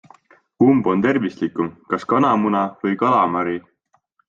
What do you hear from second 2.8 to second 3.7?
või kalamari?